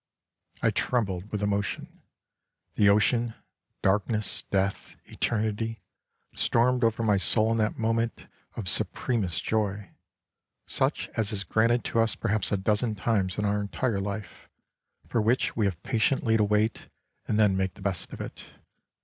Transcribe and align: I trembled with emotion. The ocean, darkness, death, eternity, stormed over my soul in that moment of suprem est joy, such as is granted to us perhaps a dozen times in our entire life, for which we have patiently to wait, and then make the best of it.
I 0.63 0.71
trembled 0.71 1.31
with 1.31 1.43
emotion. 1.43 2.01
The 2.73 2.89
ocean, 2.89 3.35
darkness, 3.83 4.41
death, 4.49 4.95
eternity, 5.05 5.83
stormed 6.33 6.83
over 6.83 7.03
my 7.03 7.17
soul 7.17 7.51
in 7.51 7.59
that 7.59 7.77
moment 7.77 8.25
of 8.55 8.63
suprem 8.67 9.23
est 9.23 9.43
joy, 9.43 9.91
such 10.65 11.07
as 11.09 11.31
is 11.31 11.43
granted 11.43 11.83
to 11.83 11.99
us 11.99 12.15
perhaps 12.15 12.51
a 12.51 12.57
dozen 12.57 12.95
times 12.95 13.37
in 13.37 13.45
our 13.45 13.61
entire 13.61 13.99
life, 14.01 14.49
for 15.07 15.21
which 15.21 15.55
we 15.55 15.67
have 15.67 15.83
patiently 15.83 16.35
to 16.35 16.43
wait, 16.45 16.87
and 17.27 17.37
then 17.39 17.55
make 17.55 17.75
the 17.75 17.83
best 17.83 18.11
of 18.11 18.19
it. 18.21 18.45